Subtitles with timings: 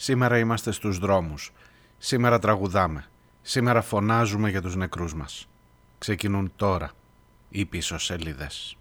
[0.00, 1.52] Σήμερα είμαστε στους δρόμους.
[1.98, 3.04] Σήμερα τραγουδάμε.
[3.42, 5.48] Σήμερα φωνάζουμε για τους νεκρούς μας.
[5.98, 6.90] Ξεκινούν τώρα
[7.48, 8.76] οι πίσω σελίδες.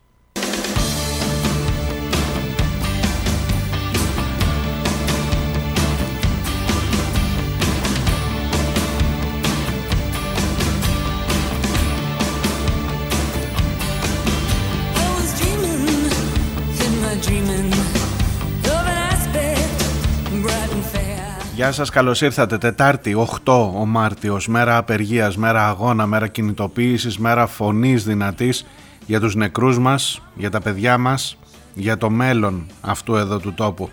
[21.57, 22.57] Γεια σας, καλώς ήρθατε.
[22.57, 28.65] Τετάρτη, 8 ο Μάρτιος, μέρα απεργίας, μέρα αγώνα, μέρα κινητοποίησης, μέρα φωνής δυνατής
[29.05, 31.37] για τους νεκρούς μας, για τα παιδιά μας,
[31.73, 33.89] για το μέλλον αυτού εδώ του τόπου.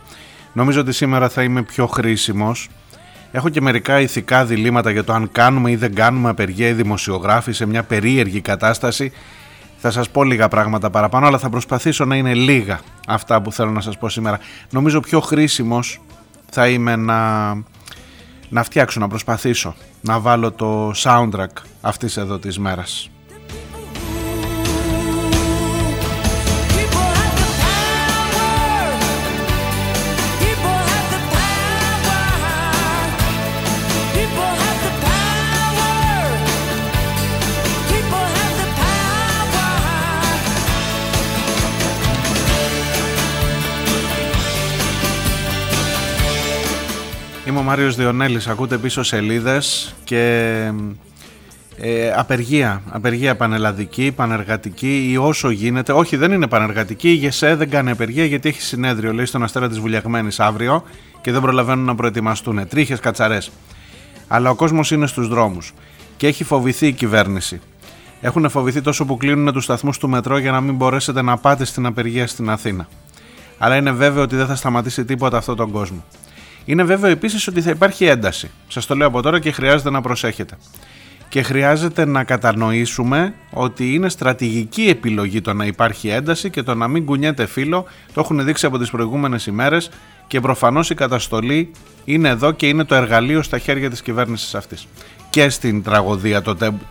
[0.52, 2.68] Νομίζω ότι σήμερα θα είμαι πιο χρήσιμος.
[3.32, 7.52] Έχω και μερικά ηθικά διλήμματα για το αν κάνουμε ή δεν κάνουμε απεργία ή δημοσιογράφη
[7.52, 9.12] σε μια περίεργη κατάσταση.
[9.76, 13.70] Θα σας πω λίγα πράγματα παραπάνω, αλλά θα προσπαθήσω να είναι λίγα αυτά που θέλω
[13.70, 14.38] να σας πω σήμερα.
[14.70, 16.00] Νομίζω πιο χρήσιμος
[16.54, 17.52] θα είμαι να,
[18.48, 21.48] να φτιάξω, να προσπαθήσω να βάλω το soundtrack
[21.80, 23.10] αυτής εδώ της μέρας.
[47.46, 50.72] Είμαι ο Μάριος Διονέλης, ακούτε πίσω σελίδες και
[51.76, 55.92] ε, απεργία, απεργία πανελλαδική, πανεργατική ή όσο γίνεται.
[55.92, 57.10] Όχι, δεν είναι πανεργατική.
[57.10, 60.82] Η ΓΕΣΕ δεν κάνει απεργία γιατί έχει συνέδριο, λέει, στον Αστέρα της Βουλιαγμένης αύριο
[61.20, 62.68] και δεν προλαβαίνουν να προετοιμαστούν.
[62.68, 63.50] Τρίχες, κατσαρές.
[64.28, 65.72] Αλλά ο κόσμος είναι στους δρόμους
[66.16, 67.60] και έχει φοβηθεί η κυβέρνηση.
[68.20, 71.64] Έχουν φοβηθεί τόσο που κλείνουν τους σταθμούς του μετρό για να μην μπορέσετε να πάτε
[71.64, 72.88] στην απεργία στην Αθήνα.
[73.58, 76.04] Αλλά είναι βέβαιο ότι δεν θα σταματήσει τίποτα αυτόν τον κόσμο.
[76.64, 78.50] Είναι βέβαιο επίσης ότι θα υπάρχει ένταση.
[78.68, 80.56] Σας το λέω από τώρα και χρειάζεται να προσέχετε.
[81.28, 86.88] Και χρειάζεται να κατανοήσουμε ότι είναι στρατηγική επιλογή το να υπάρχει ένταση και το να
[86.88, 87.84] μην κουνιέται φίλο.
[88.12, 89.90] Το έχουν δείξει από τις προηγούμενες ημέρες
[90.26, 91.70] και προφανώς η καταστολή
[92.04, 94.86] είναι εδώ και είναι το εργαλείο στα χέρια της κυβέρνησης αυτής.
[95.30, 96.42] Και στην τραγωδία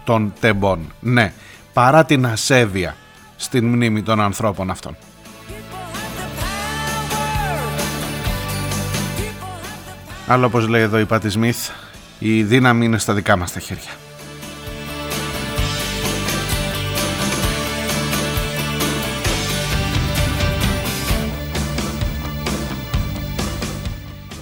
[0.03, 0.79] των τεμπών.
[0.99, 1.33] Ναι,
[1.73, 2.95] παρά την ασέβεια
[3.35, 4.95] στην μνήμη των ανθρώπων αυτών.
[10.27, 11.69] Αλλά όπως λέει εδώ η Πάτη Σμιθ,
[12.19, 13.91] η δύναμη είναι στα δικά μας τα χέρια.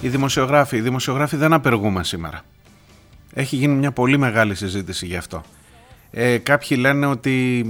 [0.00, 2.40] Οι δημοσιογράφοι, οι δημοσιογράφοι δεν απεργούμε σήμερα.
[3.34, 5.42] Έχει γίνει μια πολύ μεγάλη συζήτηση γι' αυτό.
[6.10, 7.66] Ε, κάποιοι λένε ότι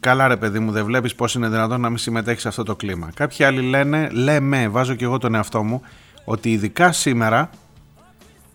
[0.00, 2.76] καλά ρε παιδί μου δεν βλέπεις πώς είναι δυνατόν να μην συμμετέχεις σε αυτό το
[2.76, 3.10] κλίμα.
[3.14, 5.82] Κάποιοι άλλοι λένε, λέμε, βάζω και εγώ τον εαυτό μου,
[6.30, 7.50] ότι ειδικά σήμερα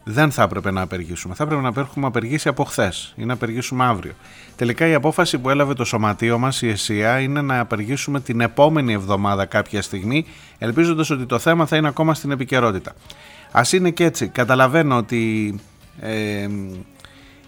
[0.03, 1.35] δεν θα έπρεπε να απεργήσουμε.
[1.35, 4.11] Θα έπρεπε να έχουμε απεργήσει από χθες ή να απεργήσουμε αύριο.
[4.55, 8.93] Τελικά η απόφαση που έλαβε το σωματείο μας, η ΕΣΥΑ, είναι να απεργήσουμε την επόμενη
[8.93, 10.25] εβδομάδα κάποια στιγμή,
[10.57, 12.95] ελπίζοντας ότι το θέμα θα είναι ακόμα στην επικαιρότητα.
[13.51, 14.27] Α είναι και έτσι.
[14.27, 15.55] Καταλαβαίνω ότι
[15.99, 16.47] ε,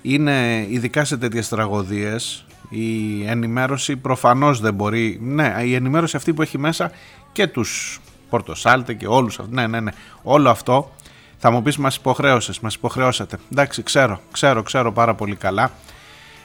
[0.01, 5.19] είναι ειδικά σε τέτοιες τραγωδίες η ενημέρωση προφανώς δεν μπορεί.
[5.21, 6.91] Ναι, η ενημέρωση αυτή που έχει μέσα
[7.31, 7.99] και τους
[8.29, 9.55] Πορτοσάλτε και όλους αυτούς.
[9.55, 9.91] Ναι, ναι, ναι.
[10.23, 10.91] Όλο αυτό
[11.37, 13.37] θα μου πεις: Μας υποχρέωσες, μας υποχρεώσατε.
[13.51, 15.71] Εντάξει, ξέρω, ξέρω, ξέρω πάρα πολύ καλά.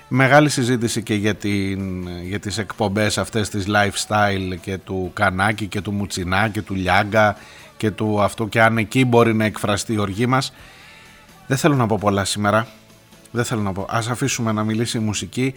[0.09, 5.81] Μεγάλη συζήτηση και για, την, για τις εκπομπές αυτές της lifestyle και του Κανάκη και
[5.81, 7.37] του Μουτσινά και του Λιάγκα
[7.77, 10.53] και του αυτό και αν εκεί μπορεί να εκφραστεί η οργή μας.
[11.47, 12.67] Δεν θέλω να πω πολλά σήμερα.
[13.31, 13.87] Δεν θέλω να πω.
[13.89, 15.55] Ας αφήσουμε να μιλήσει η μουσική.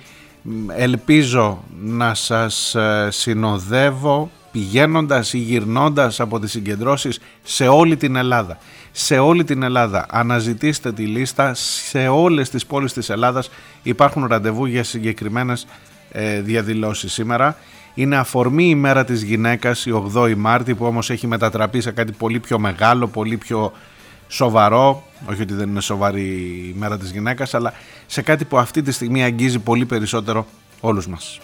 [0.76, 8.58] Ελπίζω να σας ε, συνοδεύω πηγαίνοντας ή γυρνώντας από τις συγκεντρώσεις σε όλη την Ελλάδα.
[8.92, 13.50] Σε όλη την Ελλάδα αναζητήστε τη λίστα, σε όλες τις πόλεις της Ελλάδας
[13.84, 15.68] υπάρχουν ραντεβού για συγκεκριμένες
[16.12, 17.58] ε, διαδηλώσεις σήμερα.
[17.94, 22.12] Είναι αφορμή η μέρα της γυναίκας, η 8η Μάρτη, που όμως έχει μετατραπεί σε κάτι
[22.12, 23.72] πολύ πιο μεγάλο, πολύ πιο
[24.28, 27.74] σοβαρό, όχι ότι δεν είναι σοβαρή η μέρα της γυναίκας, αλλά
[28.06, 30.46] σε κάτι που αυτή τη στιγμή αγγίζει πολύ περισσότερο
[30.82, 31.40] όλους μας.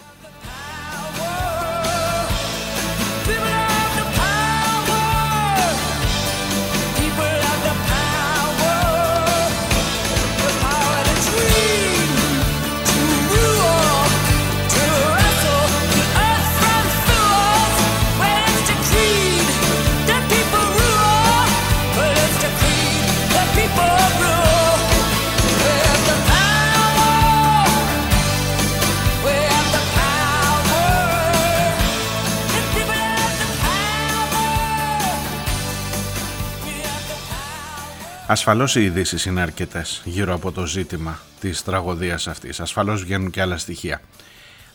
[38.32, 42.60] Ασφαλώς οι ειδήσεις είναι αρκετές γύρω από το ζήτημα της τραγωδίας αυτής.
[42.60, 44.00] Ασφαλώς βγαίνουν και άλλα στοιχεία.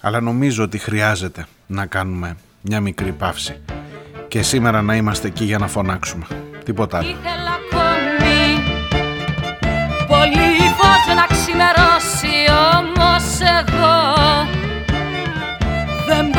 [0.01, 3.61] Αλλά νομίζω ότι χρειάζεται να κάνουμε μια μικρή παύση.
[4.27, 6.25] Και σήμερα να είμαστε εκεί για να φωνάξουμε.
[6.65, 7.09] Τίποτα άλλο.
[7.09, 8.63] Ήθελα ακόμη
[10.07, 12.35] πολύ φως να ξημερώσει
[12.77, 13.95] όμως εγώ
[16.07, 16.29] δεν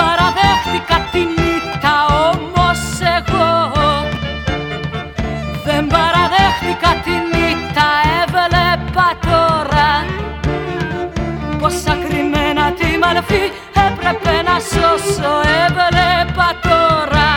[13.09, 13.53] κρυμμένα τη μαλφή
[13.87, 15.33] έπρεπε να σώσω
[15.67, 17.29] έβλεπα τώρα.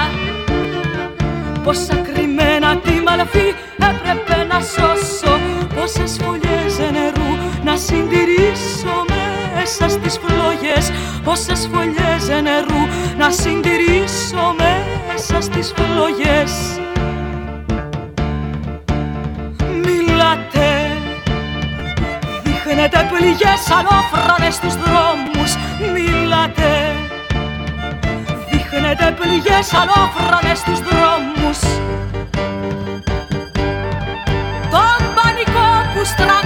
[1.64, 3.54] Πόσα κρυμμένα τη μαλφή
[3.90, 5.40] έπρεπε να σώσω.
[5.76, 7.32] Πόσες φωλιές νερού
[7.64, 9.06] να συντηρήσω
[9.56, 10.92] μέσα στις φλόγες.
[11.24, 12.82] Πόσες φωλιές νερού
[13.18, 16.80] να συντηρήσω μέσα στις φλόγες.
[19.84, 20.81] Μιλάτε
[22.74, 25.52] Δείχνετε πληγές αλόφρονες στους δρόμους
[25.94, 26.96] Μιλάτε
[28.52, 31.60] Δείχνετε πληγές αλόφρονες στους δρόμους.
[34.74, 36.41] Τον πανικό που στραγγαλίζει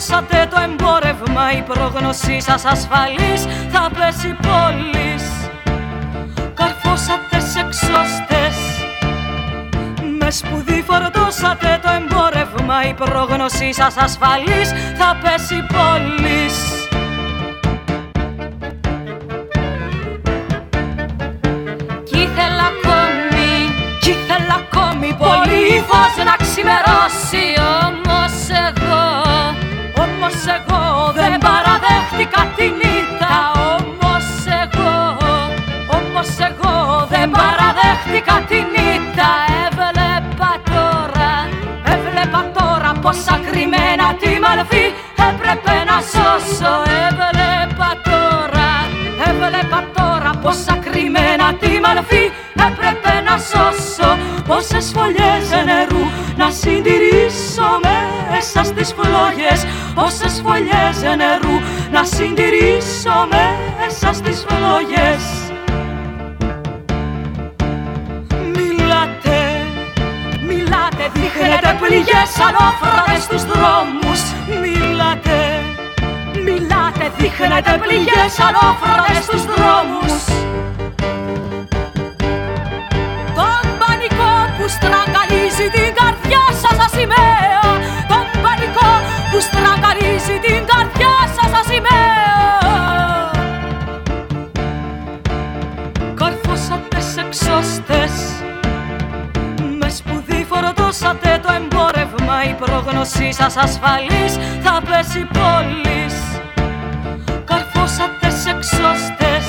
[0.00, 5.24] σπουδή φορτώσατε το εμπόρευμα Η πρόγνωσή σας ασφαλής θα πέσει πόλης.
[6.54, 8.56] Καρφώσατε σε εξώστες
[10.18, 14.68] Με σπουδή φορτώσατε το εμπόρευμα Η πρόγνωσή σας ασφαλής
[14.98, 16.56] θα πέσει πόλης.
[22.04, 23.50] Κι ήθελα ακόμη,
[24.00, 27.57] κι ήθελα ακόμη πολύ φως να ξημερώσει
[32.58, 33.34] παραδέχτηκα τη νύχτα
[33.66, 34.28] Όμως
[34.62, 35.16] εγώ,
[35.98, 39.30] όμως εγώ δεν παραδέχτηκα τη νύχτα.
[39.64, 41.32] Έβλεπα τώρα,
[41.94, 44.86] έβλεπα τώρα πόσα κρυμμένα τη μαλφή
[45.28, 46.74] έπρεπε να σώσω.
[47.06, 48.70] Έβλεπα τώρα,
[49.28, 52.24] έβλεπα τώρα πόσα κρυμμένα τη μαλφή
[52.66, 54.10] έπρεπε να σώσω.
[54.48, 56.04] Πόσες φωλιές νερού
[56.36, 57.68] να συντηρήσω
[58.30, 59.60] μέσα στις φλόγες.
[59.94, 61.54] Πόσες φωλιές νερού
[61.98, 65.24] να συντηρήσω μέσα στις φλόγες.
[68.54, 69.38] Μιλάτε,
[70.46, 74.20] μιλάτε, δείχνετε πληγές αλόφρονες στους δρόμους.
[74.62, 75.62] Μιλάτε,
[76.44, 80.37] μιλάτε, δείχνετε πληγές αλόφρονες στους δρόμους
[103.08, 106.14] πρόγνωσή σας ασφαλής θα πέσει πόλης.
[107.44, 109.46] Καρφώσατε σε εξώστες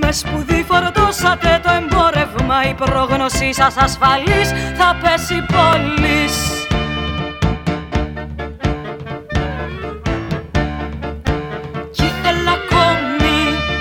[0.00, 2.64] με σπουδή φορτώσατε το εμπόρευμα.
[2.70, 6.36] Η πρόγνωσή σας ασφαλής θα πέσει πόλης.
[11.90, 13.38] Κι ήθελα ακόμη,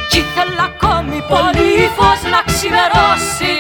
[0.10, 3.53] κι ήθελα ακόμη Πολύ φως να ξημερώσει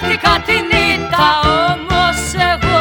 [0.00, 1.26] παραδέχτηκα τη νύχτα
[1.68, 2.20] Όμως
[2.52, 2.80] εγώ,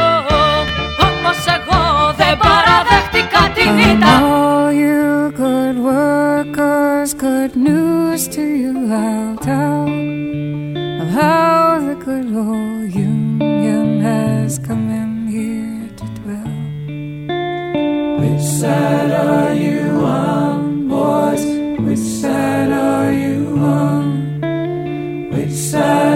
[1.08, 1.82] όμως εγώ
[2.20, 9.86] Δεν παραδέχτηκα τη νύχτα all you good workers, good news to you I'll tell
[11.02, 16.56] of how the good old union has come in here to dwell.
[18.22, 19.82] Which side are you
[20.28, 21.44] on, boys?
[21.86, 23.40] Which side are you
[23.82, 24.06] on?
[25.34, 26.09] Which side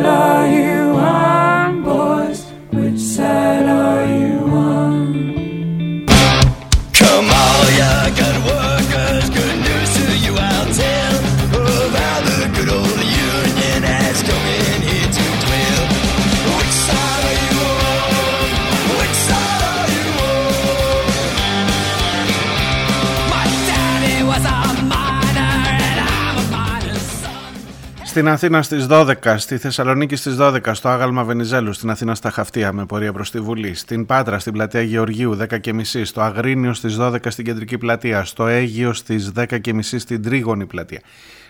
[28.15, 32.73] Στην Αθήνα στις 12, στη Θεσσαλονίκη στις 12, στο Άγαλμα Βενιζέλου, στην Αθήνα στα Χαυτία
[32.73, 37.17] με πορεία προς τη Βουλή, στην Πάτρα, στην Πλατεία Γεωργίου 10.30, στο Αγρίνιο στις 12
[37.29, 41.01] στην Κεντρική Πλατεία, στο Αίγιο στις 10.30 στην Τρίγωνη Πλατεία,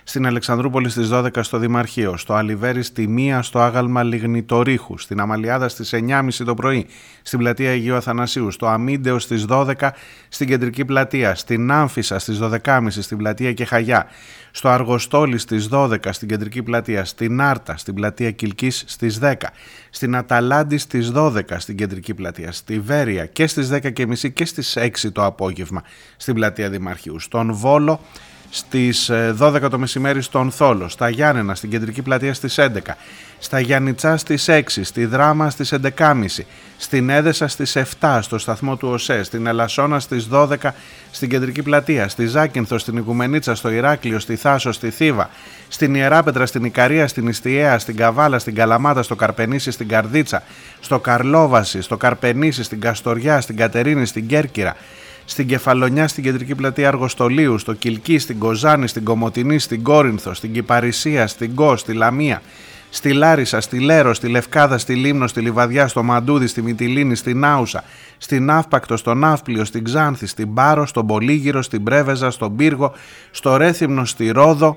[0.04, 5.68] στην Αλεξανδρούπολη στις 12 στο Δημαρχείο, στο Αλιβέρι στη 1 στο άγαλμα Λιγνητορίχου, στην Αμαλιάδα
[5.68, 6.86] στις 9.30 το πρωί,
[7.22, 9.72] στην πλατεία Αγίου Αθανασίου, στο Αμίντεο στις 12
[10.28, 14.06] στην Κεντρική Πλατεία, στην Άμφισα στις 12.30 στην πλατεία Κεχαγιά,
[14.50, 19.32] στο Αργοστόλι στις 12 στην Κεντρική Πλατεία, στην Άρτα στην πλατεία Κιλκής στις 10,
[19.90, 25.12] στην Αταλάντη στις 12 στην Κεντρική Πλατεία, στη Βέρεια και στις 10.30 και στις 6
[25.12, 25.82] το απόγευμα
[26.16, 28.00] στην πλατεία Δημαρχείου, στον Βόλο
[28.56, 32.68] στις 12 ε, το μεσημέρι στον Θόλο, στα Γιάννενα στην Κεντρική Πλατεία στις 11,
[33.38, 36.24] στα Γιάννητσά στις 6, στη Δράμα στις 11.30,
[36.76, 40.56] στην Έδεσα στις 7 στο σταθμό του ΟΣΕ, στην Ελασσόνα στις 12
[41.10, 45.30] στην Κεντρική Πλατεία, στη Ζάκυνθο, στην Οικουμενίτσα, στο Ηράκλειο, στη Θάσο, στη Θήβα,
[45.68, 50.42] στην Ιεράπετρα, στην Ικαρία, στην Ιστιαία, στην Καβάλα, στην Καλαμάτα, στο Καρπενήσι, στην Καρδίτσα,
[50.80, 54.76] στο Καρλόβαση, στο Καρπενήσι, στην Καστοριά, στην Κατερίνη, στην Κέρκυρα,
[55.24, 60.52] στην Κεφαλονιά, στην Κεντρική Πλατεία Αργοστολίου, στο Κιλκί, στην Κοζάνη, στην Κομωτινή, στην Κόρινθο, στην
[60.52, 62.42] Κυπαρισία, στην Κο, στη Λαμία,
[62.90, 67.44] στη Λάρισα, στη Λέρο, στη Λευκάδα, στη Λίμνο, στη Λιβαδιά, στο Μαντούδι, στη Μυτιλίνη, στην
[67.44, 67.84] Άουσα,
[68.18, 72.92] στην Ναύπακτο, στο Ναύπλιο, στην Ξάνθη, στην Πάρο, στον Πολύγυρο, στην Πρέβεζα, στον Πύργο,
[73.30, 74.76] στο Ρέθυμνο, στη Ρόδο,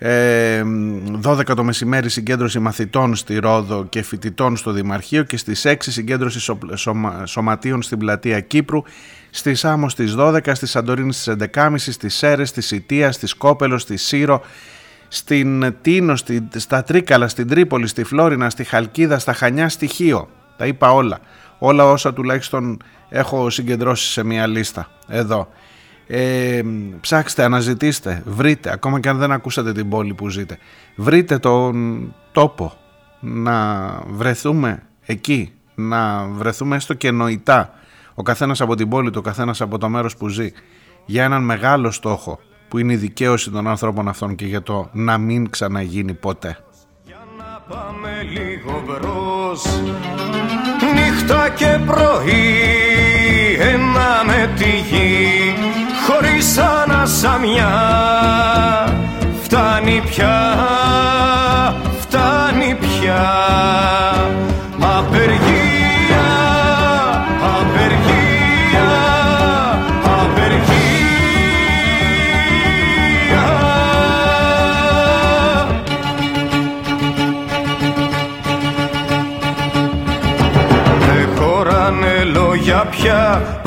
[0.00, 5.74] 12 ε, το μεσημέρι συγκέντρωση μαθητών στη Ρόδο και φοιτητών στο Δημαρχείο και στις 6
[5.78, 6.54] συγκέντρωση
[7.24, 8.82] σωματείων στην πλατεία Κύπρου
[9.30, 13.96] στη Σάμο στις 12, στη Σαντορίνη στις 11.30, στις Σέρες, στη Σιτία, στη Σκόπελο, στη
[13.96, 14.42] Σύρο,
[15.08, 20.28] στην Τίνο, στη, στα Τρίκαλα, στην Τρίπολη, στη Φλόρινα, στη Χαλκίδα, στα Χανιά, στη Χίο.
[20.56, 21.20] Τα είπα όλα.
[21.58, 25.48] Όλα όσα τουλάχιστον έχω συγκεντρώσει σε μια λίστα εδώ.
[26.06, 26.62] Ε,
[27.00, 30.58] ψάξτε, αναζητήστε, βρείτε, ακόμα και αν δεν ακούσατε την πόλη που ζείτε.
[30.96, 32.72] Βρείτε τον τόπο,
[33.20, 37.74] να βρεθούμε εκεί, να βρεθούμε έστω και νοητά
[38.20, 40.52] ο καθένας από την πόλη του, ο καθένας από το μέρος που ζει,
[41.04, 45.18] για έναν μεγάλο στόχο που είναι η δικαίωση των ανθρώπων αυτών και για το να
[45.18, 46.58] μην ξαναγίνει ποτέ.
[47.04, 49.64] Για να πάμε λίγο μπρος,
[50.94, 52.56] νύχτα και πρωί,
[53.60, 55.54] ένα με τη γη,
[56.06, 57.72] χωρίς ανασαμιά,
[59.42, 60.56] φτάνει πια,
[62.00, 63.22] φτάνει πια,
[64.80, 65.49] απεργία.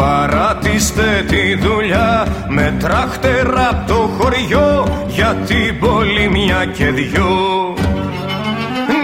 [0.03, 7.73] Παράτηστε τη δουλειά Με τράχτερα απ' το χωριό Για την πόλη μια και δυο.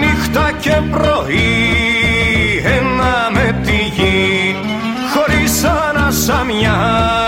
[0.00, 1.42] Νύχτα και πρωί
[2.64, 4.56] Ένα με τη γη
[5.14, 7.19] Χωρίς ανασαμιά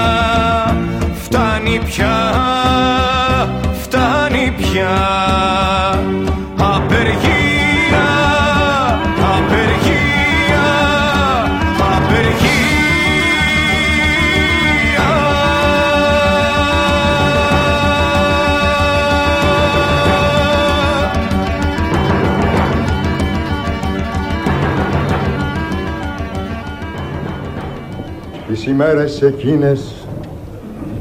[28.53, 30.07] Τις ημέρες εκείνες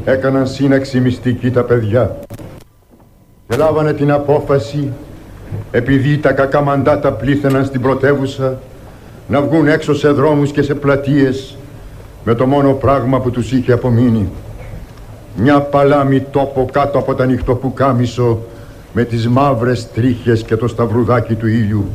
[0.05, 2.19] έκαναν σύναξη μυστική τα παιδιά
[3.47, 4.91] και λάβανε την απόφαση
[5.71, 8.59] επειδή τα κακά μαντάτα πλήθαιναν στην πρωτεύουσα
[9.27, 11.57] να βγουν έξω σε δρόμους και σε πλατείες
[12.23, 14.29] με το μόνο πράγμα που τους είχε απομείνει
[15.35, 18.39] μια παλάμη τόπο κάτω από τα νυχτοπουκάμισο
[18.93, 21.85] με τις μαύρες τρίχες και το σταυρουδάκι του ήλιου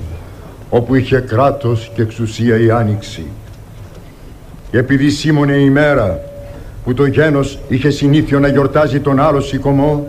[0.71, 3.27] όπου είχε κράτος και εξουσία η άνοιξη.
[4.71, 6.21] Και επειδή σήμωνε η μέρα
[6.85, 10.07] που το γένος είχε συνήθιο να γιορτάζει τον άλλο σηκωμό,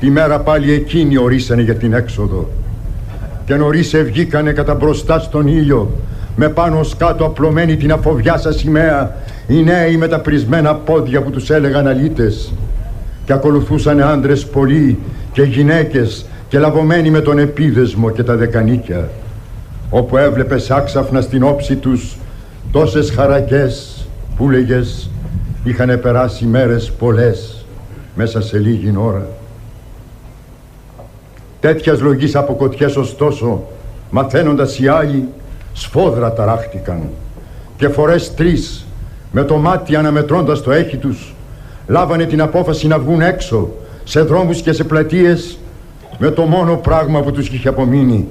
[0.00, 2.48] τη μέρα πάλι εκείνη ορίσανε για την έξοδο.
[3.44, 5.90] Και νωρίς ευγήκανε κατά μπροστά στον ήλιο,
[6.36, 11.50] με πάνω κάτω απλωμένη την αφοβιά σημαία, οι νέοι με τα πρισμένα πόδια που τους
[11.50, 12.52] έλεγαν αλήτες.
[13.24, 14.98] Και ακολουθούσαν άντρες πολλοί
[15.32, 19.08] και γυναίκες και λαβωμένοι με τον επίδεσμο και τα δεκανίκια.
[19.90, 22.16] Όπου έβλεπες άξαφνα στην όψη τους
[22.72, 24.06] Τόσες χαρακές
[24.36, 25.10] που λέγες
[25.64, 27.66] είχαν περάσει μέρες πολλές
[28.14, 29.26] μέσα σε λίγη ώρα.
[31.60, 33.62] Τέτοιας λογής από κοτιές ωστόσο
[34.10, 35.28] μαθαίνοντας οι άλλοι
[35.72, 37.08] σφόδρα ταράχτηκαν
[37.76, 38.86] και φορές τρεις
[39.32, 41.34] με το μάτι αναμετρώντας το έχει τους
[41.86, 43.70] λάβανε την απόφαση να βγουν έξω
[44.04, 45.58] σε δρόμους και σε πλατείες
[46.18, 48.28] με το μόνο πράγμα που τους είχε απομείνει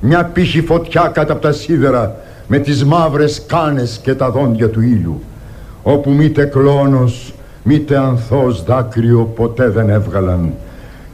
[0.00, 2.16] μια πύχη φωτιά κάτω από τα σίδερα
[2.52, 5.22] με τις μαύρες κάνες και τα δόντια του ήλιου
[5.82, 10.52] όπου μήτε κλόνος μήτε ανθός δάκρυο ποτέ δεν έβγαλαν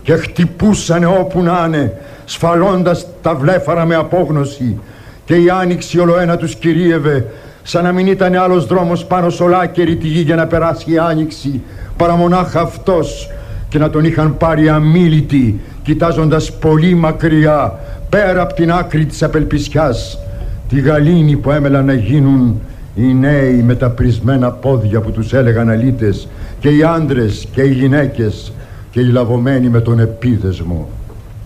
[0.03, 1.93] και χτυπούσανε όπου να είναι
[2.25, 4.79] σφαλώντας τα βλέφαρα με απόγνωση
[5.25, 7.27] και η άνοιξη ολοένα τους κυρίευε
[7.63, 10.99] σαν να μην ήταν άλλος δρόμος πάνω σ' ολάκερη τη γη για να περάσει η
[10.99, 11.63] άνοιξη
[11.97, 13.31] παρά μονάχα αυτός
[13.69, 17.79] και να τον είχαν πάρει αμήλυτοι κοιτάζοντας πολύ μακριά
[18.09, 20.19] πέρα από την άκρη της απελπισιάς
[20.69, 22.61] τη γαλήνη που έμελαν να γίνουν
[22.95, 26.29] οι νέοι με τα πρισμένα πόδια που τους έλεγαν αλήτες
[26.61, 28.53] και οι άντρες και οι γυναίκες
[28.91, 30.89] και οι λαβωμένοι με τον επίδεσμο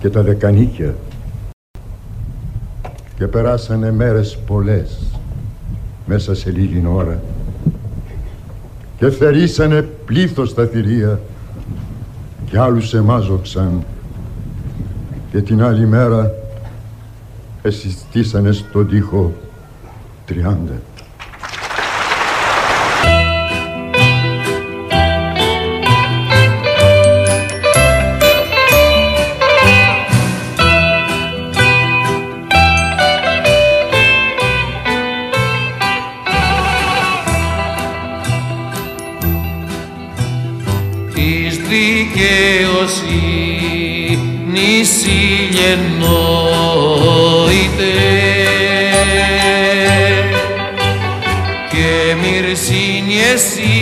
[0.00, 0.94] και τα δεκανίκια.
[3.16, 4.98] Και περάσανε μέρες πολλές
[6.06, 7.20] μέσα σε λίγη ώρα
[8.98, 11.20] και θερήσανε πλήθος τα θηρία
[12.50, 13.84] και άλλους εμάζοξαν
[15.30, 16.34] και την άλλη μέρα
[17.62, 19.34] εσυστήσανε στον τοίχο
[20.26, 20.80] τριάντα.
[53.38, 53.79] see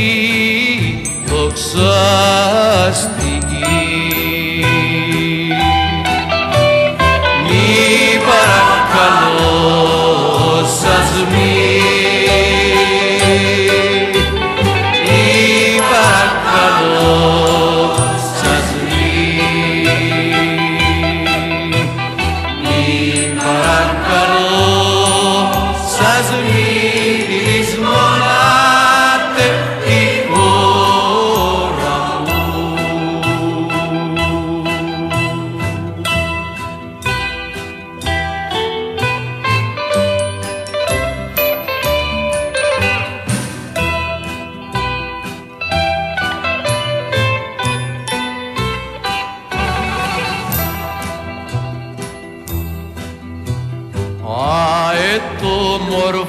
[55.88, 56.26] moro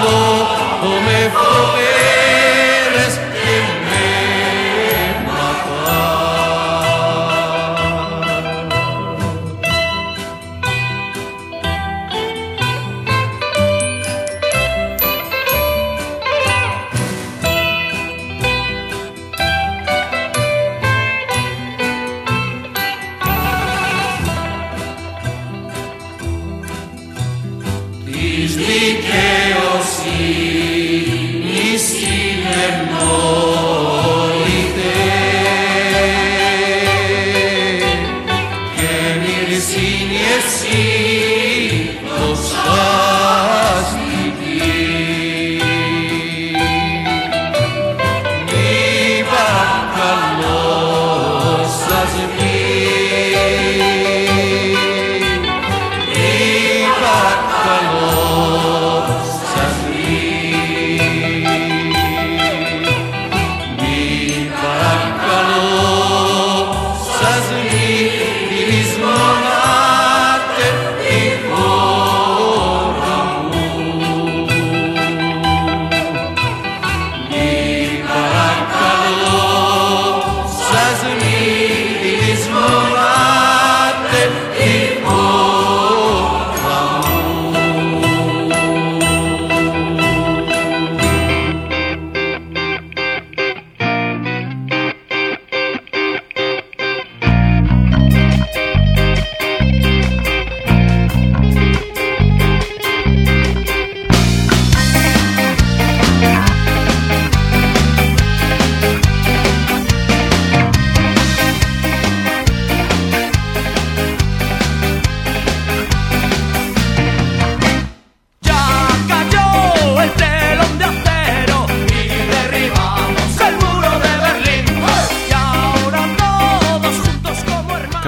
[0.00, 1.87] Como me fome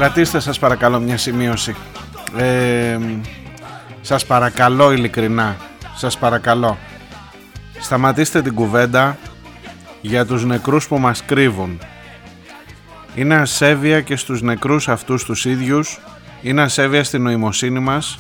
[0.01, 1.77] κρατήστε σας παρακαλώ μια σημείωση.
[2.37, 2.99] Ε,
[4.01, 5.57] σας παρακαλώ ειλικρινά,
[5.97, 6.79] σας παρακαλώ.
[7.81, 9.19] Σταματήστε την κουβέντα
[10.01, 11.79] για τους νεκρούς που μας κρύβουν.
[13.15, 16.01] Είναι ασέβεια και στους νεκρούς αυτούς τους ίδιους,
[16.43, 18.19] είναι ασέβεια στην νοημοσύνη μας,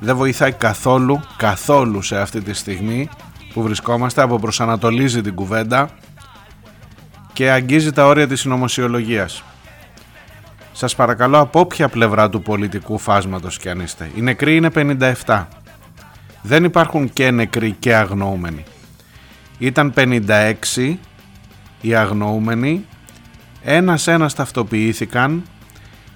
[0.00, 3.08] δεν βοηθάει καθόλου, καθόλου σε αυτή τη στιγμή
[3.52, 5.88] που βρισκόμαστε, αποπροσανατολίζει την κουβέντα
[7.32, 9.42] και αγγίζει τα όρια της συνωμοσιολογίας.
[10.78, 14.10] Σας παρακαλώ από όποια πλευρά του πολιτικού φάσματος και αν είστε.
[14.14, 14.70] Οι νεκροί είναι
[15.24, 15.44] 57.
[16.42, 18.64] Δεν υπάρχουν και νεκροί και αγνοούμενοι.
[19.58, 20.96] Ήταν 56
[21.80, 22.84] οι αγνοούμενοι.
[23.62, 25.42] Ένας-ένας ταυτοποιήθηκαν.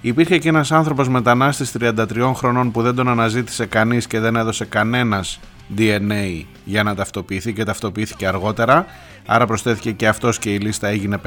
[0.01, 4.65] Υπήρχε και ένας άνθρωπος μετανάστης 33 χρονών που δεν τον αναζήτησε κανείς και δεν έδωσε
[4.65, 5.39] κανένας
[5.77, 8.85] DNA για να ταυτοποιηθεί και ταυτοποιήθηκε αργότερα.
[9.25, 11.17] Άρα προσθέθηκε και αυτός και η λίστα έγινε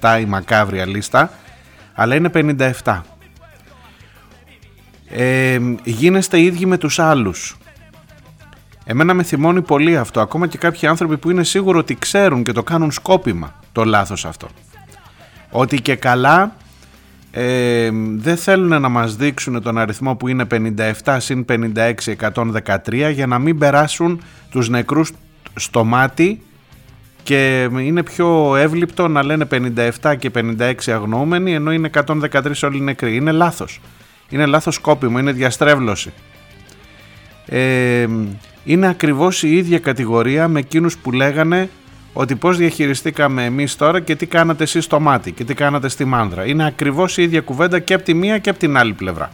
[0.00, 1.30] 57, η μακάβρια λίστα
[2.00, 2.30] αλλά είναι
[2.84, 3.00] 57.
[5.08, 7.56] Ε, γίνεστε ίδιοι με τους άλλους.
[8.84, 12.52] Εμένα με θυμώνει πολύ αυτό, ακόμα και κάποιοι άνθρωποι που είναι σίγουρο ότι ξέρουν και
[12.52, 14.48] το κάνουν σκόπιμα το λάθος αυτό.
[15.50, 16.56] Ότι και καλά
[17.30, 20.46] ε, δεν θέλουν να μας δείξουν τον αριθμό που είναι
[21.04, 21.94] 57 συν 56
[22.34, 25.12] 113 για να μην περάσουν τους νεκρούς
[25.54, 26.42] στο μάτι
[27.28, 29.46] και είναι πιο εύληπτο να λένε
[30.02, 33.16] 57 και 56 αγνοούμενοι ενώ είναι 113 όλοι νεκροί.
[33.16, 33.80] Είναι λάθος.
[34.28, 36.12] Είναι λάθος σκόπιμο, είναι διαστρέβλωση.
[37.46, 38.06] Ε,
[38.64, 41.68] είναι ακριβώς η ίδια κατηγορία με εκείνους που λέγανε
[42.12, 46.04] ότι πώς διαχειριστήκαμε εμείς τώρα και τι κάνατε εσείς στο μάτι και τι κάνατε στη
[46.04, 46.46] μάνδρα.
[46.46, 49.30] Είναι ακριβώς η ίδια κουβέντα και από τη μία και από την άλλη πλευρά.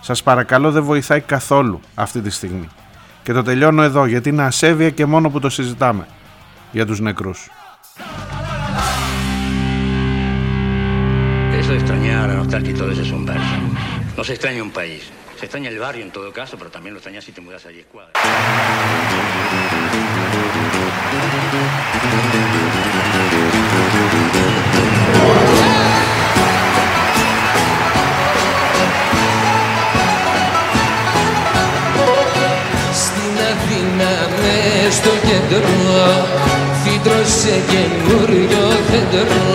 [0.00, 2.68] Σας παρακαλώ δεν βοηθάει καθόλου αυτή τη στιγμή.
[3.22, 6.06] Και το τελειώνω εδώ γιατί είναι ασέβεια και μόνο που το συζητάμε
[6.72, 7.50] για τους νεκρούς.
[11.60, 13.56] Eso de extrañar, a nostalgia y todo eso es un verso.
[14.16, 15.02] No se extraña un país.
[15.38, 17.68] Se extraña el barrio en todo caso, pero también lo extrañas si te mudas a
[17.68, 18.12] 10 cuadras.
[33.04, 36.41] Στην Αθήνα μες στο κέντρο
[37.42, 39.51] çeken vur yok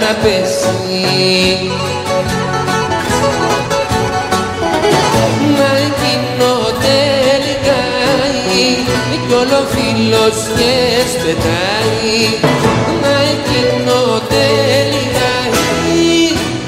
[0.00, 0.98] να πέσει.
[5.56, 6.52] Μα εκείνο
[6.86, 7.82] τελικά
[9.26, 10.74] κι όλο φίλος και
[11.12, 12.16] σπετάει.
[13.02, 15.32] Μα εκείνο τελικά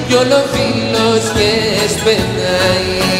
[0.07, 1.49] κι όλο φίλος και
[1.97, 3.14] σπετάει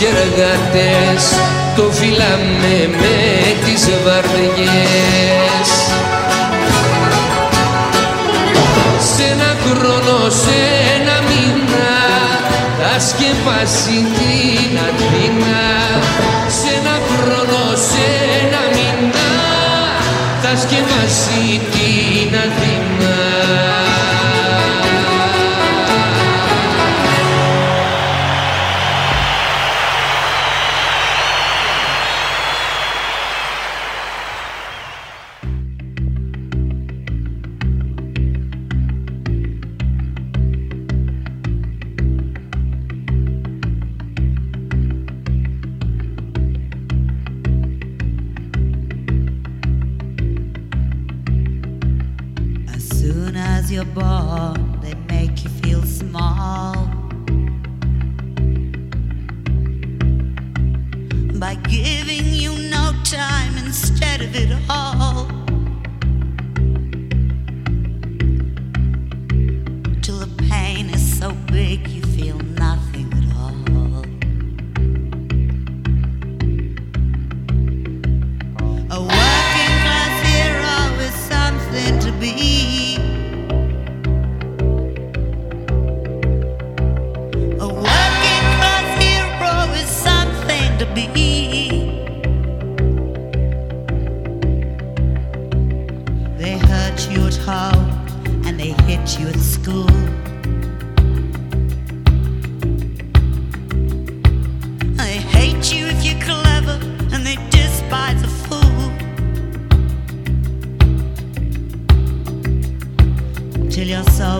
[0.00, 1.24] και εργάτες
[1.76, 3.18] Το φυλάμε με
[3.64, 5.68] τις βαρδιές.
[9.14, 10.58] Σε ένα χρόνο, σε
[10.94, 11.92] ένα μήνα
[12.80, 15.62] Θα σκεπάσει την Αθήνα.
[16.58, 18.06] Σε ένα χρόνο, σε
[18.40, 19.30] ένα μήνα
[20.42, 21.79] Θα σκεπάσει την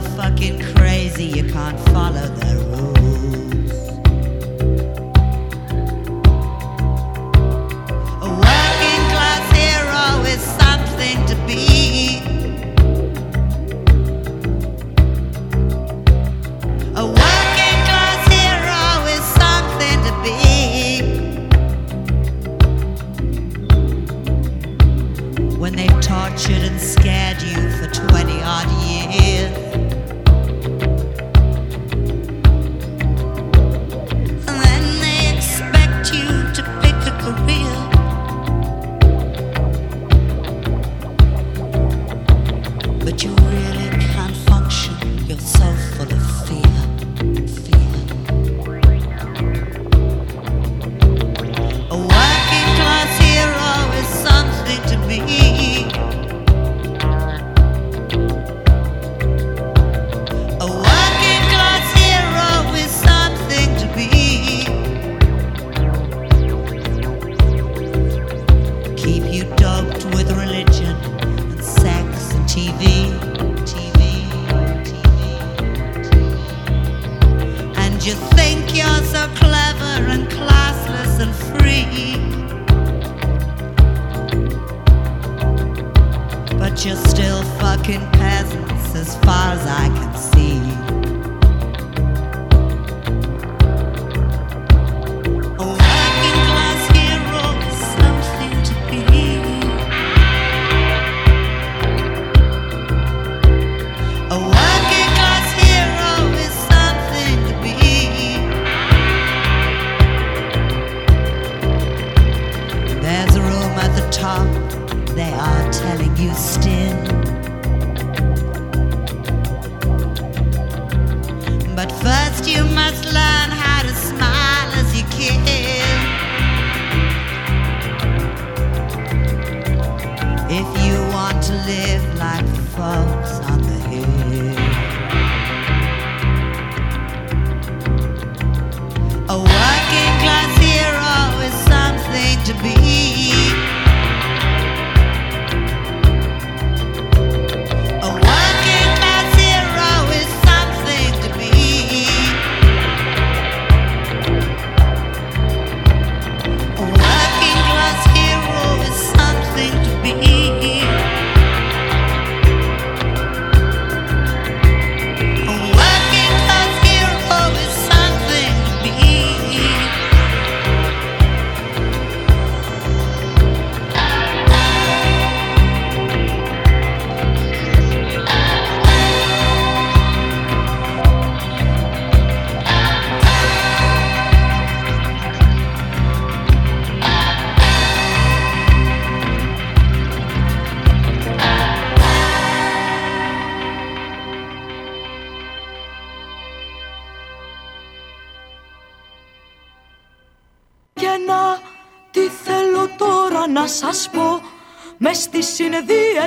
[0.02, 1.24] fucking crazy.
[1.24, 2.59] You can't follow their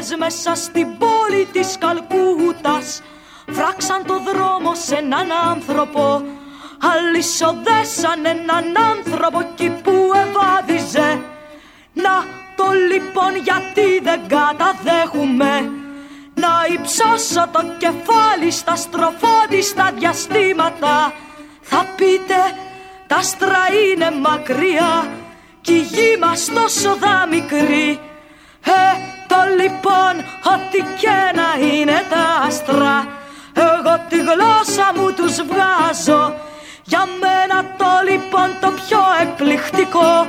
[0.04, 3.02] συνεδρίες μέσα στην πόλη της Καλκούτας.
[3.52, 6.22] Φράξαν το δρόμο σε έναν άνθρωπο.
[6.92, 11.22] Αλυσοδέσαν έναν άνθρωπο εκεί που ευάδιζε
[11.94, 15.72] Να το λοιπόν γιατί δεν καταδέχουμε.
[16.36, 21.14] Να υψώσω το κεφάλι στα στροφόντιστα διαστήματα.
[21.62, 22.40] Θα πείτε
[23.08, 25.12] τα άστρα είναι μακριά
[25.62, 28.00] κι η γη μας τόσο δα μικρή
[28.66, 30.14] Ε, το λοιπόν
[30.54, 33.08] ό,τι και να είναι τα άστρα
[33.68, 36.24] Εγώ τη γλώσσα μου τους βγάζω.
[36.84, 40.28] Για μένα το λοιπόν το πιο εκπληκτικό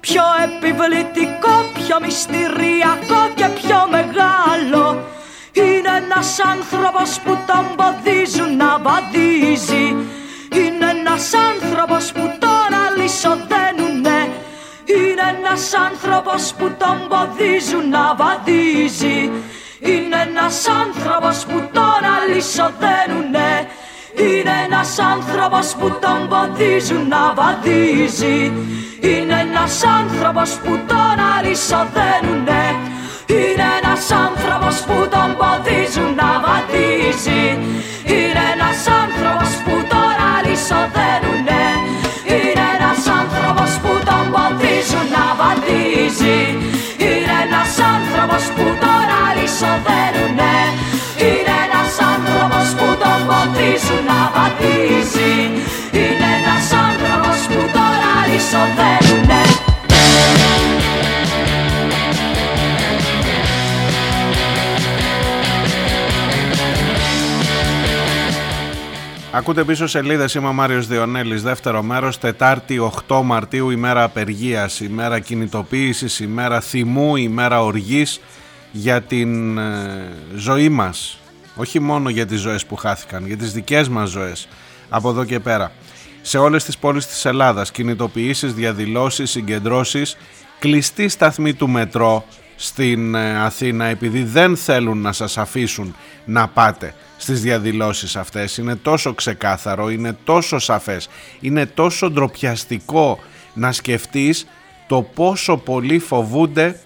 [0.00, 4.84] Πιο επιβλητικό, πιο μυστηριακό και πιο μεγάλο
[5.52, 9.86] Είναι ένας άνθρωπος που τον ποδίζουν να βαδίζει.
[10.58, 13.85] Είναι ένας άνθρωπος που τον αλυσοδένουνε
[14.94, 19.30] Είναι ένας άνθρωπος που τον ποδίζουν να βαδίζει.
[19.80, 23.50] Είναι ένας άνθρωπος που τον αλυσοδένουνε.
[24.24, 28.52] Είναι ένας άνθρωπος που τον ποδίζουν να βαδίζει.
[29.00, 32.64] Είναι ένας άνθρωπος που τον αλυσοδένουνε.
[33.26, 37.44] Είναι ένας άνθρωπος που τον εμποδίζουν να βαδίζει.
[38.04, 41.95] Είναι ένας άνθρωπος που τώρα λυσοδένουνε Είναι ένας
[43.66, 46.40] άνθρωπος που τον εμποδίζουν να βαδίζει.
[47.04, 50.56] Είναι ένας άνθρωπος που τώρα λυσοδένουνε
[51.26, 55.34] Είναι ένας άνθρωπος που τον εμποδίζουν να βαδίζει.
[56.00, 59.05] Είναι ένας άνθρωπος που τώρα λυσοδένουνε
[69.36, 75.20] Ακούτε πίσω σελίδες, είμαι ο Μάριος Διονέλης, δεύτερο μέρος, Τετάρτη 8 Μαρτίου, ημέρα απεργίας, ημέρα
[75.20, 78.20] κινητοποίησης, ημέρα θυμού, ημέρα οργής
[78.72, 81.18] για την ε, ζωή μας.
[81.56, 84.48] Όχι μόνο για τις ζωές που χάθηκαν, για τις δικές μας ζωές
[84.88, 85.72] από εδώ και πέρα.
[86.22, 90.16] Σε όλες τις πόλεις της Ελλάδας, κινητοποιήσεις, διαδηλώσεις, συγκεντρώσεις,
[90.58, 92.24] κλειστή σταθμή του μετρό
[92.56, 98.56] στην ε, Αθήνα επειδή δεν θέλουν να σας αφήσουν να πάτε στις διαδηλώσεις αυτές.
[98.56, 101.08] Είναι τόσο ξεκάθαρο, είναι τόσο σαφές,
[101.40, 103.18] είναι τόσο ντροπιαστικό
[103.54, 104.46] να σκεφτείς
[104.86, 106.80] το πόσο πολύ φοβούνται,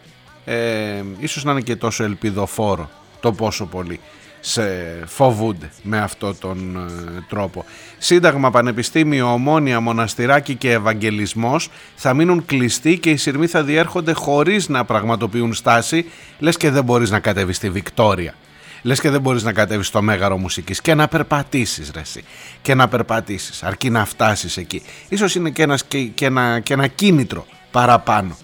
[0.44, 4.00] ε, ίσως να είναι και τόσο ελπιδοφόρο το πόσο πολύ
[4.40, 4.62] σε
[5.07, 7.64] φοβούνται με αυτό τον ε, τρόπο.
[7.98, 14.68] Σύνταγμα, Πανεπιστήμιο, Ομόνια, Μοναστηράκι και Ευαγγελισμός θα μείνουν κλειστοί και οι σειρμοί θα διέρχονται χωρίς
[14.68, 16.05] να πραγματοποιούν στάση,
[16.38, 18.35] λες και δεν μπορείς να κατέβεις στη Βικτόρια.
[18.83, 22.24] Λες και δεν μπορείς να κατέβεις στο Μέγαρο Μουσικής και να περπατήσεις ρε εσύ.
[22.62, 24.83] Και να περπατήσεις αρκεί να φτάσεις εκεί.
[25.09, 28.37] Ίσως είναι και, ένας, και, και ένα, και ένα κίνητρο παραπάνω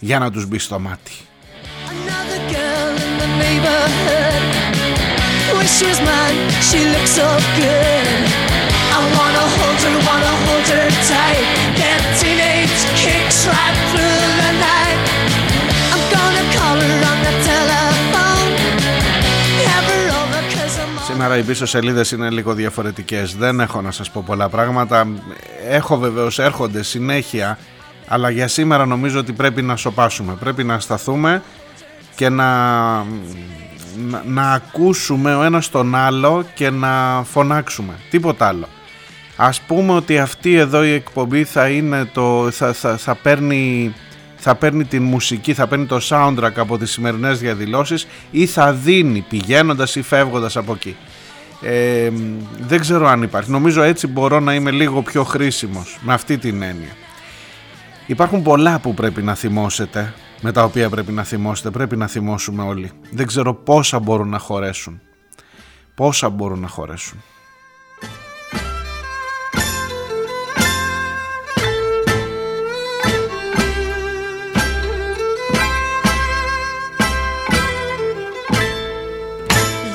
[0.00, 1.12] για να τους μπει στο μάτι.
[5.52, 7.28] Wish she was mine, she looks so
[7.60, 8.06] good.
[8.96, 11.46] I wanna hold her, wanna hold her tight.
[11.80, 15.00] Get teenage kicks right through the night.
[15.92, 18.52] I'm gonna call her on the telephone.
[19.70, 23.36] Have her over 'cause I'm all Σήμερα οι πίσω σελίδες είναι λίγο διαφορετικές.
[23.36, 25.06] Δεν έχω να σας πω πολλά πράγματα.
[25.68, 27.58] Έχω βεβαίως έρχονται συνέχεια,
[28.08, 30.34] αλλά για σήμερα νομίζω ότι πρέπει να σοπάσουμε.
[30.40, 31.42] Πρέπει να σταθούμε
[32.16, 32.46] και να,
[33.96, 37.94] να, να ακούσουμε ο ένας τον άλλο και να φωνάξουμε.
[38.10, 38.68] Τίποτα άλλο.
[39.36, 43.94] Ας πούμε ότι αυτή εδώ η εκπομπή θα είναι το, θα, θα, θα παίρνει
[44.36, 49.24] θα παίρνει την μουσική, θα παίρνει το soundtrack από τις σημερινές διαδηλώσεις ή θα δίνει
[49.28, 50.96] πηγαίνοντας ή φεύγοντας από εκεί.
[51.62, 52.10] Ε,
[52.60, 53.50] δεν ξέρω αν υπάρχει.
[53.50, 56.96] Νομίζω έτσι μπορώ να είμαι λίγο πιο χρήσιμος με αυτή την έννοια.
[58.06, 60.14] Υπάρχουν πολλά που πρέπει να θυμώσετε,
[60.46, 62.90] με τα οποία πρέπει να θυμώσετε, πρέπει να θυμώσουμε όλοι.
[63.10, 65.00] Δεν ξέρω πόσα μπορούν να χωρέσουν.
[65.94, 67.22] Πόσα μπορούν να χωρέσουν.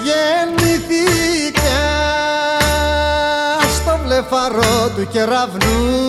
[0.03, 1.59] Γεννηθήκα
[3.69, 6.07] στο βλεφαρό του κεραυνού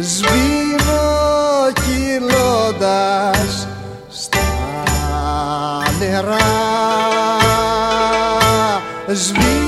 [0.00, 0.67] Σβήνω
[9.08, 9.67] as we.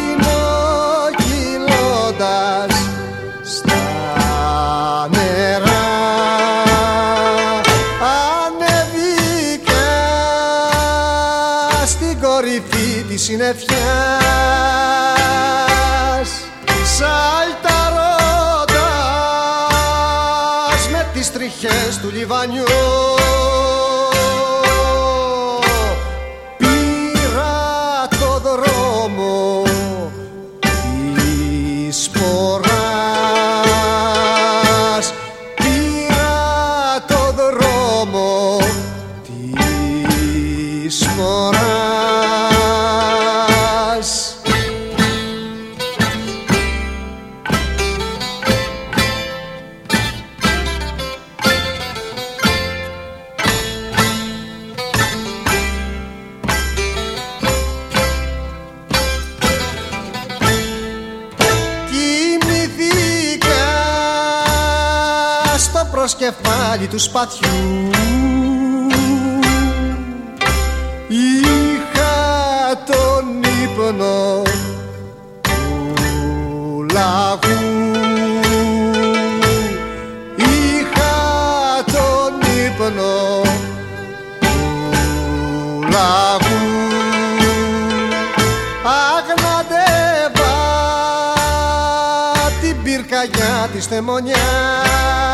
[66.90, 67.48] Τους σπαθιού
[71.08, 72.12] Είχα
[72.86, 74.42] τον ύπνο
[75.42, 77.58] του λαγού.
[80.36, 83.42] Είχα τον ύπνο
[84.40, 86.62] του λαγού.
[88.84, 90.56] Αγναντεύα
[92.60, 95.29] την πυρκαγιά της θεμονιάς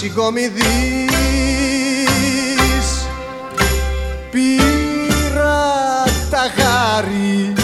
[0.00, 0.56] συγκομιδής
[4.30, 7.59] πήρα τα γάρι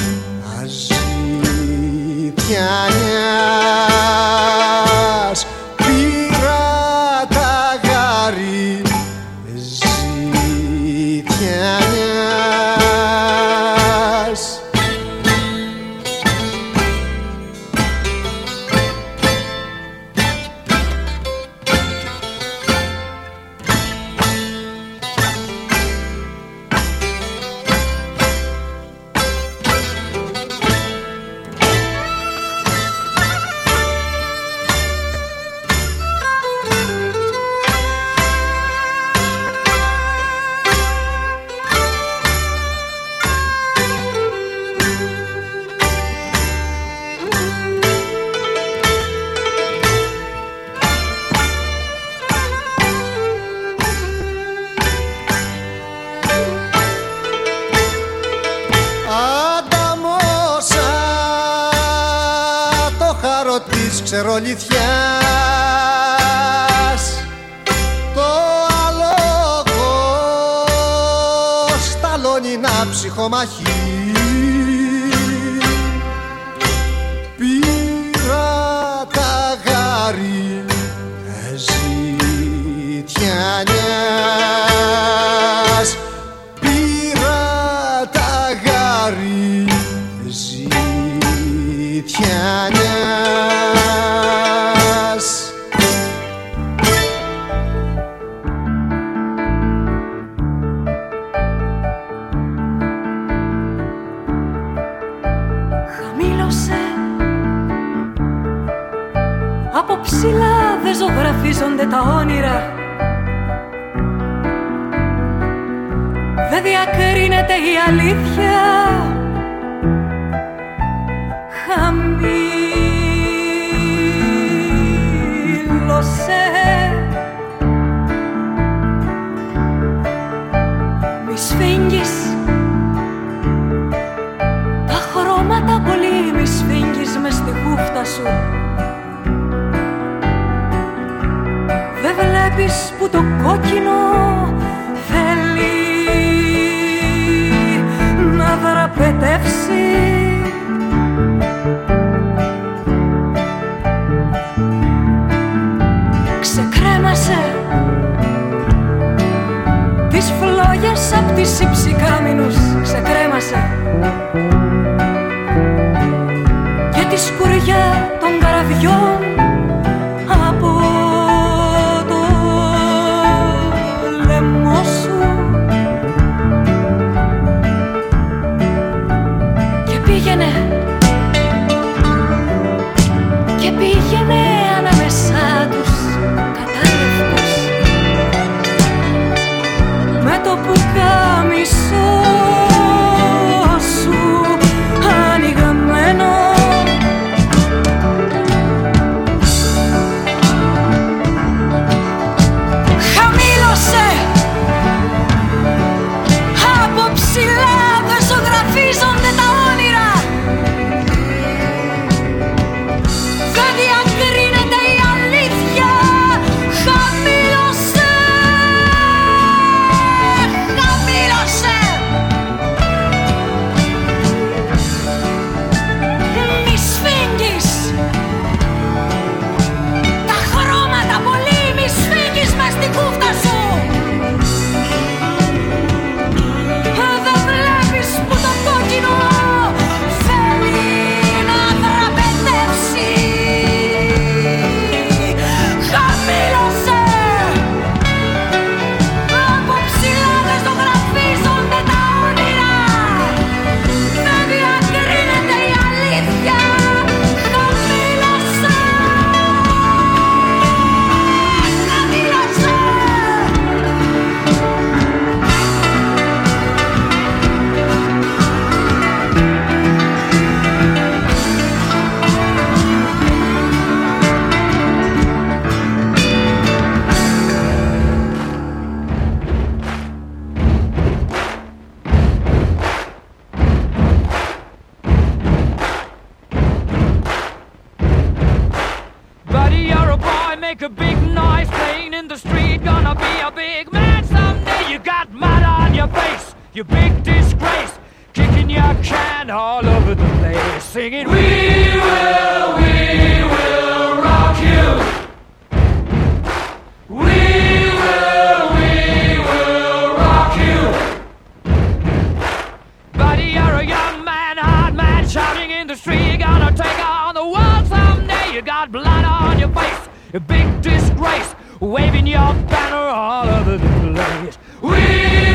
[315.97, 316.28] shouting in the street.
[316.28, 318.55] You're gonna take on the world someday.
[318.55, 324.12] You got blood on your face, a big disgrace, waving your banner all over the
[324.14, 324.59] place.
[324.82, 325.45] We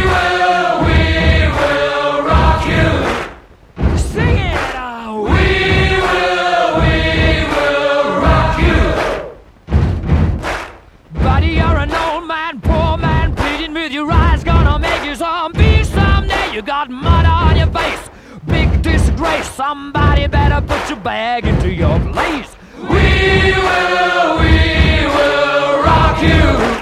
[19.61, 22.49] Somebody better put your bag into your place.
[22.79, 26.80] We will, we will rock you.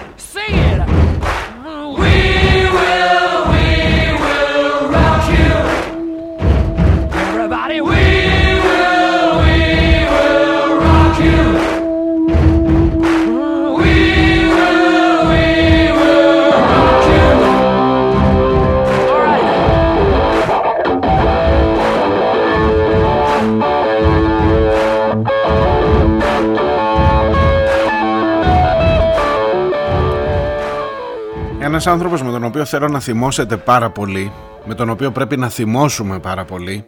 [31.80, 34.32] Ένας άνθρωπος με τον οποίο θέλω να θυμώσετε πάρα πολύ,
[34.66, 36.86] με τον οποίο πρέπει να θυμώσουμε πάρα πολύ,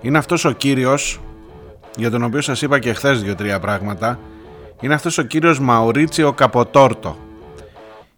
[0.00, 1.20] είναι αυτός ο κύριος,
[1.96, 4.18] για τον οποίο σας είπα και χθες δύο-τρία πράγματα,
[4.80, 7.18] είναι αυτός ο κύριος Μαουρίτσιο Καποτόρτο.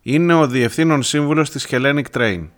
[0.02, 2.48] Είναι ο διευθύνων σύμβουλος της Hellenic Train.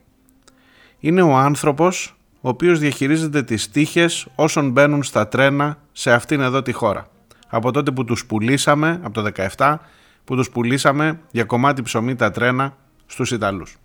[1.01, 6.63] Είναι ο άνθρωπος ο οποίος διαχειρίζεται τις τύχες όσων μπαίνουν στα τρένα σε αυτήν εδώ
[6.63, 7.09] τη χώρα.
[7.49, 9.23] Από τότε που τους πουλήσαμε, από το
[9.57, 9.81] 17,
[10.25, 12.77] που τους πουλήσαμε για κομμάτι ψωμί τα τρένα
[13.07, 13.77] στους Ιταλούς.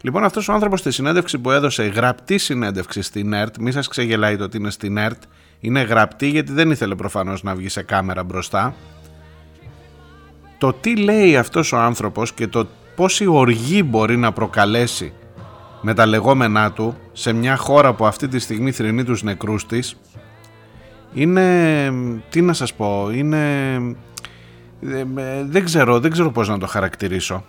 [0.00, 4.36] Λοιπόν αυτός ο άνθρωπος στη συνέντευξη που έδωσε, γραπτή συνέντευξη στην ΕΡΤ, μη σας ξεγελάει
[4.36, 5.22] το ότι είναι στην ΕΡΤ,
[5.60, 8.74] είναι γραπτή γιατί δεν ήθελε προφανώς να βγει σε κάμερα μπροστά.
[10.58, 15.12] Το τι λέει αυτός ο άνθρωπος και το πόση οργή μπορεί να προκαλέσει
[15.80, 19.96] με τα λεγόμενά του σε μια χώρα που αυτή τη στιγμή θρυνεί τους νεκρούς της
[21.12, 21.92] είναι,
[22.30, 23.74] τι να σας πω, είναι,
[24.82, 27.44] ε, ε, δεν ξέρω, δεν ξέρω πώς να το χαρακτηρίσω.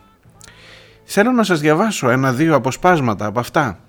[1.11, 3.79] Θέλω να σας διαβάσω ένα-δύο αποσπάσματα από αυτά.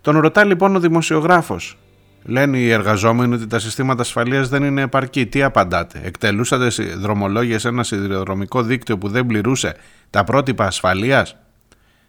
[0.00, 1.78] Τον ρωτά λοιπόν ο δημοσιογράφος.
[2.24, 5.26] Λένε οι εργαζόμενοι ότι τα συστήματα ασφαλείας δεν είναι επαρκή.
[5.26, 9.74] Τι απαντάτε; Εκτελούσατε συ- δρομολόγια σε ένα σιδηροδρομικό δίκτυο που δεν πληρούσε
[10.10, 11.36] τα πρότυπα ασφαλείας;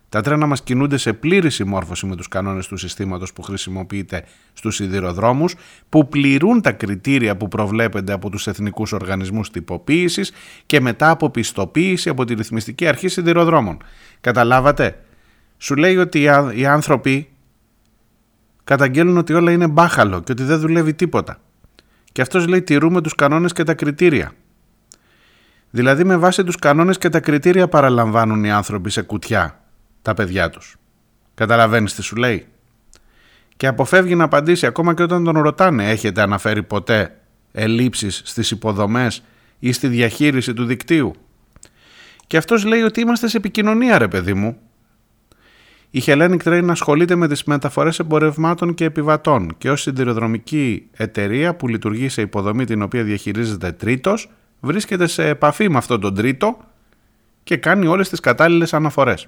[0.10, 4.24] Τα τρένα μας κινούνται σε πλήρη συμμόρφωση με τους κανόνες του συστήματος που χρησιμοποιείται
[4.54, 5.56] στους σιδηροδρόμους,
[5.90, 10.32] που πληρούν τα κριτήρια που προβλέπονται από τους εθνικούς οργανισμούς τυποποίησης
[10.66, 13.78] και μετά από πιστοποίηση από τη Ρυθμιστική Αρχή Σιδηροδρόμων.
[14.22, 15.04] Καταλάβατε;
[15.58, 17.30] Σου λέει ότι οι ά- οι άνθρωποι
[18.64, 21.38] καταγγέλνουν ότι όλα είναι μπάχαλο και ότι δεν δουλεύει τίποτα.
[22.12, 24.32] Και αυτός λέει τηρούμε τους κανόνες και τα κριτήρια.
[25.70, 29.60] Δηλαδή με βάση τους κανόνες και τα κριτήρια παραλαμβάνουν οι άνθρωποι σε κουτιά
[30.02, 30.76] τα παιδιά τους.
[31.34, 32.48] Καταλαβαίνεις τι σου λέει;
[33.58, 37.20] Και αποφεύγει να απαντήσει ακόμα και όταν τον ρωτάνε έχετε αναφέρει ποτέ
[37.52, 39.24] ελλείψεις στις υποδομές
[39.60, 41.16] ή στη διαχείριση του δικτύου;
[42.30, 44.58] Και αυτός λέει ότι είμαστε σε επικοινωνία ρε παιδί μου.
[45.90, 51.68] Η Hellenic Train ασχολείται με τις μεταφορές εμπορευμάτων και επιβατών και ως συντηροδρομική εταιρεία που
[51.68, 56.58] λειτουργεί σε υποδομή την οποία διαχειρίζεται τρίτος βρίσκεται σε επαφή με αυτόν τον τρίτο
[57.44, 59.28] και κάνει όλες τις κατάλληλες αναφορές.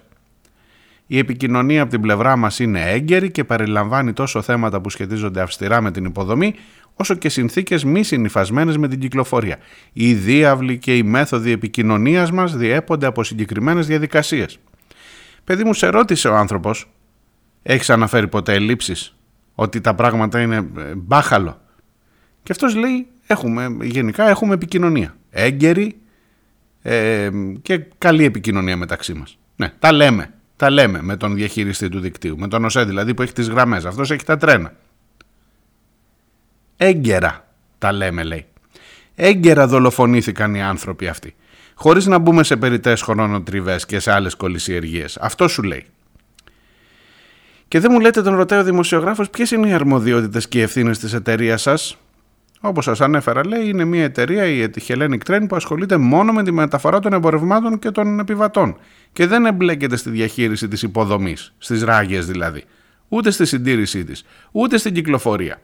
[1.06, 5.80] Η επικοινωνία από την πλευρά μας είναι έγκαιρη και περιλαμβάνει τόσο θέματα που σχετίζονται αυστηρά
[5.80, 6.54] με την υποδομή,
[6.94, 9.56] όσο και συνθήκες μη συνυφασμένες με την κυκλοφορία.
[9.92, 14.58] Οι διάβλοι και οι μέθοδοι επικοινωνίας μας διέπονται από συγκεκριμένες διαδικασίες.
[15.44, 16.90] Παιδί μου, σε ρώτησε ο άνθρωπος,
[17.62, 19.16] έχεις αναφέρει ποτέ ελλείψεις,
[19.54, 21.60] ότι τα πράγματα είναι ε, μπάχαλο;
[22.42, 25.16] Και αυτός λέει, έχουμε, γενικά έχουμε επικοινωνία.
[25.30, 25.96] Έγκαιρη
[26.82, 27.28] ε,
[27.62, 29.38] και καλή επικοινωνία μεταξύ μας.
[29.56, 30.32] Ναι, τα λέμε.
[30.62, 33.84] Τα λέμε με τον διαχειριστή του δικτύου, με τον ΟΣΕ δηλαδή που έχει τις γραμμές.
[33.84, 34.72] Αυτός έχει τα τρένα.
[36.76, 37.48] Έγκαιρα
[37.78, 38.46] τα λέμε λέει.
[39.14, 41.34] Έγκαιρα δολοφονήθηκαν οι άνθρωποι αυτοί.
[41.74, 45.16] Χωρίς να μπούμε σε περιττές χρονοτριβές και σε άλλες κολυσιεργίες.
[45.16, 45.84] Αυτό σου λέει.
[47.68, 50.98] Και δεν μου λέτε τον ρωτάει ο δημοσιογράφος ποιες είναι οι αρμοδιότητες και οι ευθύνες
[50.98, 51.96] της εταιρείας σας;
[52.60, 56.52] Όπως σας ανέφερα λέει είναι μια εταιρεία η Hellenic Train που ασχολείται μόνο με τη
[56.52, 58.76] μεταφορά των εμπορευμάτων και των επιβατών
[59.12, 62.64] και δεν εμπλέκεται στη διαχείριση της υποδομής, στις ράγες δηλαδή,
[63.08, 65.60] ούτε στη συντήρησή της, ούτε στην κυκλοφορία.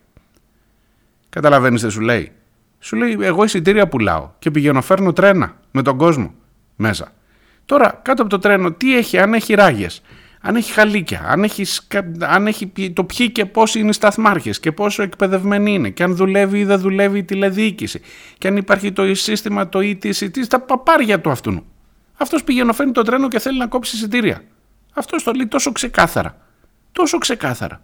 [1.28, 2.32] Καταλαβαίνεις τι σου λέει;
[2.80, 6.34] Σου λέει εγώ εισιτήρια πουλάω και πηγαίνω φέρνω τρένα με τον κόσμο
[6.76, 7.12] μέσα.
[7.64, 10.02] Τώρα κάτω από το τρένο τι έχει, αν έχει ράγες,
[10.40, 11.64] αν έχει χαλίκια, αν έχει,
[12.18, 16.16] αν έχει το ποιοι και πόσοι είναι οι σταθμάρχες και πόσο εκπαιδευμένοι είναι και αν
[16.16, 18.00] δουλεύει ή δεν δουλεύει η τηλεδιοίκηση
[18.38, 21.64] και αν υπάρχει το σύστημα, το ETC, στα παπάρια του αυτού.
[22.18, 24.42] Αυτός πηγαίνει φέρνει το τρένο και θέλει να κόψει εισιτήρια.
[24.94, 26.36] Αυτός το λέει τόσο ξεκάθαρα.
[26.92, 27.80] Τόσο ξεκάθαρα.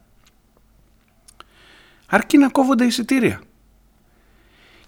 [2.07, 3.41] Αρκεί να κόβονται εισιτήρια.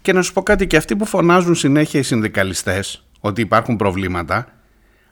[0.01, 4.47] Και να σου πω κάτι και αυτοί που φωνάζουν συνέχεια οι συνδικαλιστές ότι υπάρχουν προβλήματα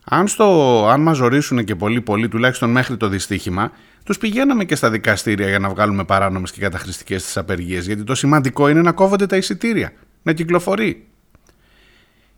[0.06, 3.72] αν, στο, αν μας ζωρίσουν και πολύ πολύ τουλάχιστον μέχρι το δυστύχημα
[4.04, 8.16] τους πηγαίναμε και στα δικαστήρια για να βγάλουμε παράνομες και καταχρηστικές τις απεργίες γιατί το
[8.16, 9.92] σημαντικό είναι να κόβονται τα εισιτήρια,
[10.24, 11.08] να κυκλοφορεί.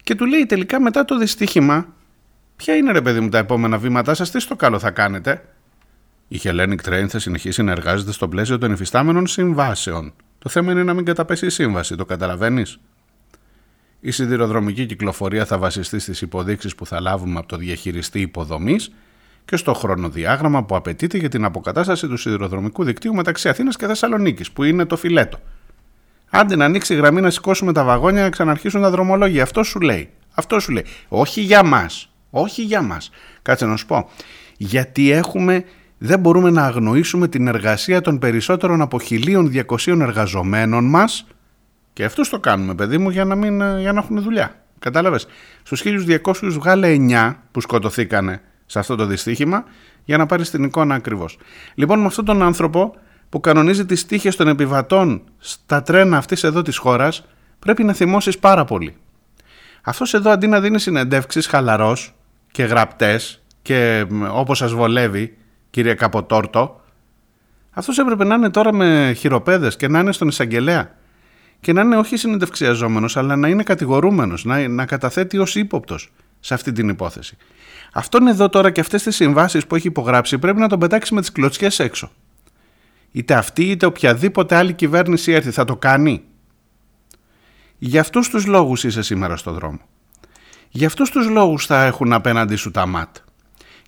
[0.07, 1.87] Και του λέει τελικά μετά το δυστύχημα
[2.55, 5.45] ποια είναι ρε παιδί μου τα επόμενα βήματά σας, τι στο καλό θα κάνετε;
[6.27, 10.13] Η Hellenic Train θα συνεχίσει να εργάζεται στο πλαίσιο των υφιστάμενων συμβάσεων.
[10.39, 12.79] Το θέμα είναι να μην καταπέσει η σύμβαση, το καταλαβαίνεις;
[13.99, 18.91] Η σιδηροδρομική κυκλοφορία θα βασιστεί στις υποδείξεις που θα λάβουμε από το διαχειριστή υποδομής
[19.45, 24.51] και στο χρονοδιάγραμμα που απαιτείται για την αποκατάσταση του σιδηροδρομικού δικτύου μεταξύ Αθήνας και Θεσσαλονίκης,
[24.51, 25.39] που είναι το φιλέτο.
[26.29, 29.43] Άντε να ανοίξει η γραμμή να σηκώσουμε τα βαγόνια να ξαναρχίσουν τα δρομολόγια.
[29.43, 30.09] Αυτό σου λέει.
[30.33, 30.85] Αυτό σου λέει.
[31.07, 32.11] Όχι για μας.
[32.29, 33.09] Όχι για μας.
[33.41, 34.09] Κάτσε να σου πω.
[34.57, 35.63] Γιατί έχουμε
[35.97, 41.27] δεν μπορούμε να αγνοήσουμε την εργασία των περισσότερων από 1.200 εργαζομένων μας
[41.93, 44.55] και αυτούς το κάνουμε, παιδί μου, για να, μην, για να έχουν δουλειά.
[44.79, 45.27] Κατάλαβες.
[45.63, 49.63] Στους 1200 βγάλε 9 που σκοτωθήκανε σε αυτό το δυστύχημα
[50.03, 51.37] για να πάρεις την εικόνα ακριβώς.
[51.75, 52.95] Λοιπόν, με αυτόν τον άνθρωπο
[53.29, 57.25] που κανονίζει τις τύχες των επιβατών στα τρένα αυτής εδώ της χώρας,
[57.59, 58.95] πρέπει να θυμώσεις πάρα πολύ.
[59.81, 62.13] Αυτός εδώ αντί να δίνει συνεντεύξεις χαλαρός
[62.51, 65.37] και γραπτές και όπως σας βολεύει,
[65.69, 66.81] κύριε Καποτόρτο,
[67.71, 70.95] αυτός έπρεπε να είναι τώρα με χειροπέδες και να είναι στον εισαγγελέα
[71.59, 76.53] και να είναι όχι συνεντευξιαζόμενος αλλά να είναι κατηγορούμενος, να, να καταθέτει ως ύποπτος σε
[76.53, 77.37] αυτή την υπόθεση.
[77.93, 81.19] Αυτόν εδώ τώρα και αυτές τις συμβάσεις που έχει υπογράψει πρέπει να τον πετάξει με
[81.19, 82.11] τις κλωτσιές έξω.
[83.17, 86.23] Είτε αυτή είτε οποιαδήποτε άλλη κυβέρνηση έρθει θα το κάνει.
[87.77, 89.79] Για αυτούς τους λόγους είσαι σήμερα στο δρόμο.
[90.69, 93.15] Για αυτούς τους λόγους θα έχουν απέναντι σου τα ΜΑΤ.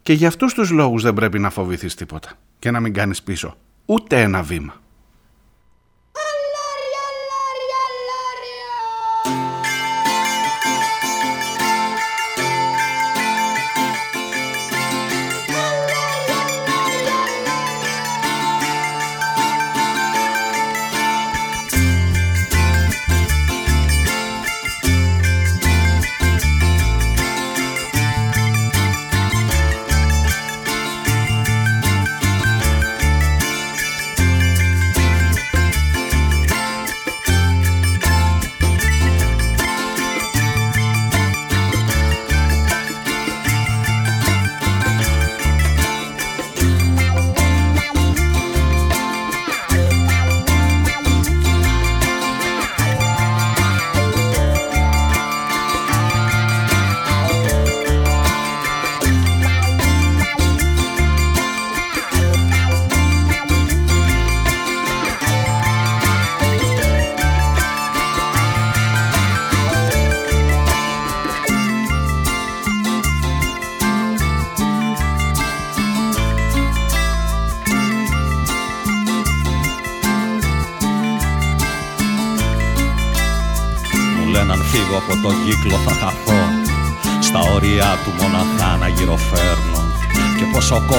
[0.02, 3.58] Και για αυτούς τους λόγους δεν πρέπει να φοβηθείς τίποτα και να μην κάνεις πίσω
[3.86, 4.82] ούτε ένα βήμα.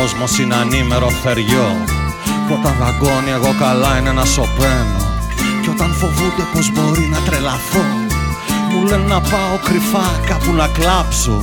[0.00, 1.70] Κόσμος είναι ανήμερο θεριό.
[2.46, 5.02] Που όταν δαγκώνει εγώ καλά είναι να σωπαίνω.
[5.62, 7.86] Και όταν φοβούνται πως μπορεί να τρελαθώ.
[8.70, 11.36] Μου λένε να πάω κρυφά κάπου να κλάψω.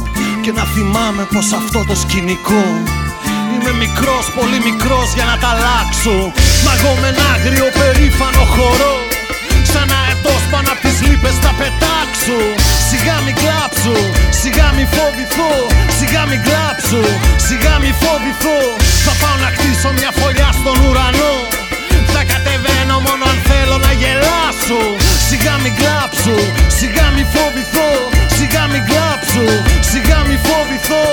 [0.43, 2.65] Και να θυμάμαι πως αυτό το σκηνικό
[3.53, 6.17] Είμαι μικρός, πολύ μικρός για να τα αλλάξω.
[6.63, 8.95] Μα εγώ με ένα άγριο περήφανο χορό
[9.71, 12.39] Σαν αετός πάνω απ' τις λύπες θα πετάξω
[12.89, 13.95] Σιγά μη κλάψω,
[14.41, 15.51] σιγά μη φοβηθώ
[15.97, 17.01] Σιγά μη κλάψω,
[17.47, 18.59] σιγά μη φοβηθώ.
[19.05, 21.35] Θα πάω να χτίσω μια φωλιά στον ουρανό.
[22.13, 24.81] Θα κατεβαίνω μόνο αν θέλω να γελάσω.
[25.29, 26.35] Σιγά μη κλάψω,
[26.77, 27.89] σιγά μη φοβηθώ
[28.37, 29.45] Σιγά μη κλάψω,
[29.79, 31.05] σιγά μη φοβηθώ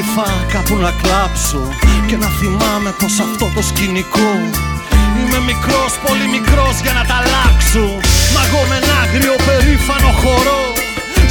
[0.00, 1.62] κρυφά κάπου να κλάψω
[2.08, 4.32] Και να θυμάμαι πως αυτό το σκηνικό
[5.20, 7.86] Είμαι μικρός, πολύ μικρός για να τα αλλάξω.
[8.34, 10.62] Μα εγώ με ένα άγριο περήφανο χορό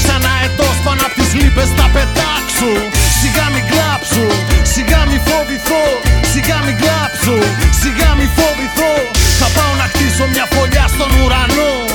[0.06, 2.72] Σαν αετός πάνω απ' τις λύπες θα πετάξω.
[3.20, 4.26] Σιγά μην κλάψω,
[4.74, 5.86] σιγά μην φοβηθώ
[6.32, 7.38] Σιγά μην κλάψω,
[7.82, 8.94] σιγά μην φοβηθώ.
[9.40, 11.89] Θα πάω να χτίσω μια φωλιά στον ουρανό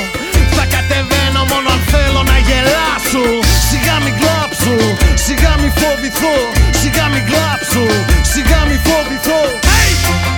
[1.95, 3.25] θέλω να γελάσω
[3.69, 4.77] Σιγά μην κλάψω,
[5.25, 6.37] σιγά μην φοβηθώ
[6.81, 7.85] Σιγά μην κλάψω,
[8.33, 9.41] σιγά μην φοβηθώ
[9.75, 10.34] hey!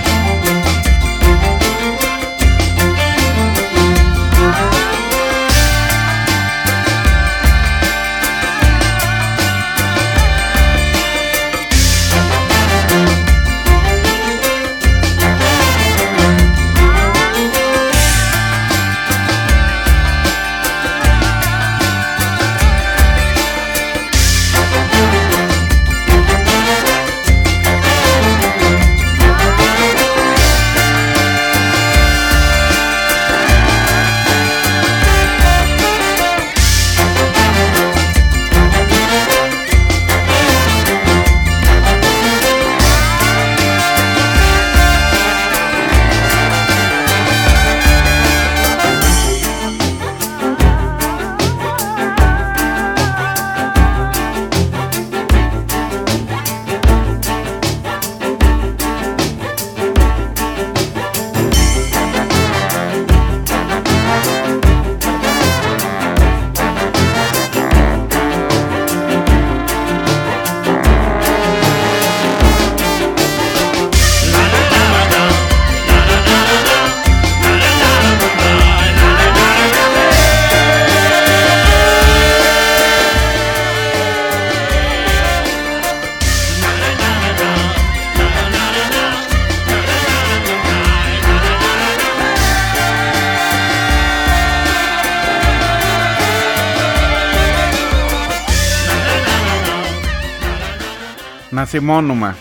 [101.67, 102.35] Θυμώνουμε,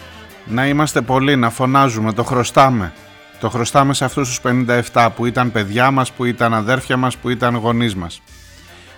[0.45, 2.93] να είμαστε πολλοί, να φωνάζουμε, το χρωστάμε.
[3.41, 4.41] Το χρωστάμε σε αυτούς τους
[4.93, 8.23] 57 που ήταν παιδιά μας, που ήταν αδέρφια μας, που ήταν γονείς μας.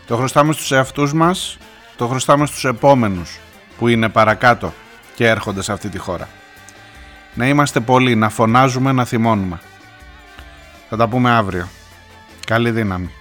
[0.06, 1.58] Το χρωστάμε στους εαυτούς μας,
[1.96, 3.38] το χρωστάμε στους επόμενους
[3.78, 4.72] που είναι παρακάτω
[5.14, 6.28] και έρχονται σε αυτή τη χώρα.
[7.34, 9.60] Να είμαστε πολλοί, να φωνάζουμε, να θυμώνουμε.
[10.88, 11.68] Θα τα πούμε αύριο.
[12.46, 13.17] Καλή δύναμη.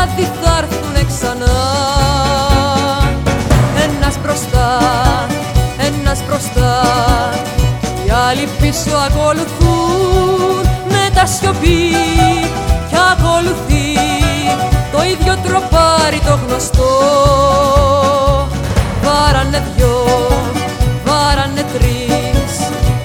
[0.00, 1.58] Βράδυ θα έρθουνε ξανά.
[3.84, 4.78] Ένας μπροστά,
[5.78, 6.82] ένας μπροστά
[8.06, 10.68] Οι άλλοι πίσω ακολουθούν.
[10.88, 11.96] Με τα σιωπή
[12.88, 13.98] Κι ακολουθεί
[14.92, 16.90] το ίδιο τροπάρι το γνωστό.
[19.02, 20.06] Βάρανε δυο,
[21.04, 22.52] βάρανε τρεις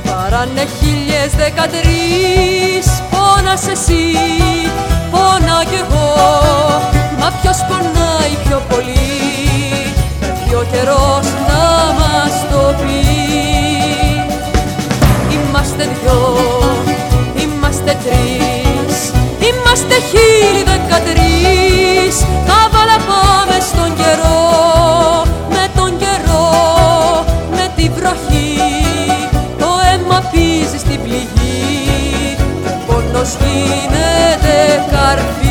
[0.06, 2.88] Βάρανε χίλιες δεκατρεις.
[3.12, 4.18] Πόνας εσύ,
[5.26, 6.08] πονάω κι εγώ
[7.20, 9.14] Μα ποιος πονάει πιο πολύ.
[10.20, 11.64] Πρέπει ο καιρός να
[12.00, 13.00] μας το πει.
[15.36, 16.22] Είμαστε δυο,
[17.42, 18.98] είμαστε τρεις
[19.48, 22.16] Είμαστε χίλιοι δεκατρεις
[22.48, 24.44] Κάβαλα πάμε στον καιρό
[25.50, 26.50] Με τον καιρό,
[27.52, 28.54] με τη βροχή.
[29.60, 34.05] Το αίμα πίζει στην πληγή Και ο πόνος γίνεται
[34.88, 35.45] tocar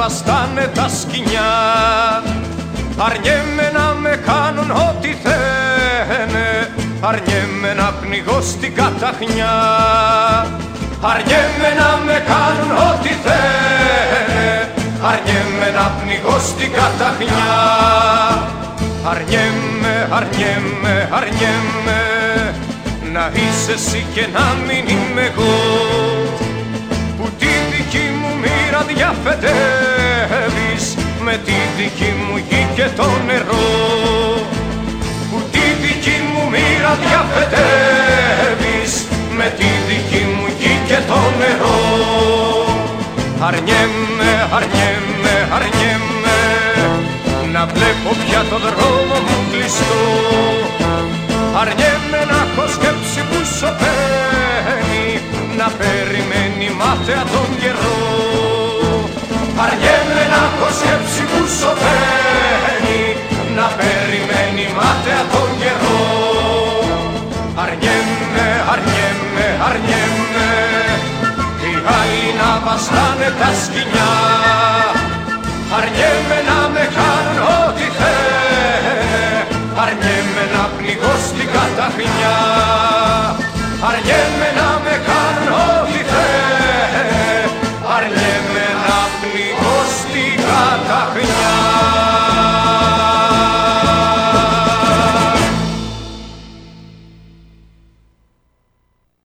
[0.00, 1.50] βαστάνε τα σκοινιά.
[3.06, 6.46] Αργέμαι να με κάνουν ό,τι θένε
[7.00, 9.54] Αργέμαι να πνιγώ στην καταχνιά.
[11.12, 14.48] Αργέμαι να με κάνουν ό,τι θένε
[15.10, 17.52] Αργέμαι να πνιγώ στην καταχνιά.
[19.10, 22.00] Αργέμαι, αργέμαι, αργέμαι
[23.12, 26.09] να είσαι εσύ και να μην είμαι εγώ
[28.90, 30.84] μοίρα διαφετεύεις
[31.24, 33.68] με τη δική μου γη και το νερό.
[35.30, 38.92] Που τη δική μου μοίρα διαφετεύεις
[39.36, 41.80] με τη δική μου γη και το νερό.
[43.48, 46.38] Αρνιέμαι, αρνιέμαι, αρνιέμαι
[47.52, 50.02] να βλέπω πια το δρόμο μου κλειστό.
[51.60, 55.04] Αρνιέμαι να έχω σκέψη που σωπαίνει
[55.58, 58.39] να περιμένει μάταια τον καιρό
[59.64, 63.02] Αργέμαι να έχω σκέψη που σωπαίνει
[63.56, 66.02] να περιμένει μάταια τον καιρό.
[67.64, 70.50] Αργέμαι, αργέμαι, αργέμαι
[71.62, 74.12] οι άλλοι να βαστάνε τα σκοινιά.
[75.76, 79.46] Αρνιέμαι να με κάνουν ό,τι θένε
[79.82, 82.38] Αρνιέμαι να πνιγώ στην καταχνιά
[83.88, 85.19] Αρνιέμαι να με κάνουν ό,τι